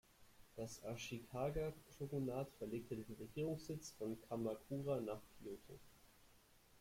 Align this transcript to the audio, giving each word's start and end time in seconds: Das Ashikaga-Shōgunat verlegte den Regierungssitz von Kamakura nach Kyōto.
Das 0.55 0.79
Ashikaga-Shōgunat 0.83 2.47
verlegte 2.57 2.95
den 2.95 3.15
Regierungssitz 3.19 3.91
von 3.99 4.19
Kamakura 4.27 4.99
nach 4.99 5.21
Kyōto. 5.39 5.77